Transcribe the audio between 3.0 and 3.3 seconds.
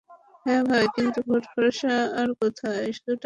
টাকা চলে।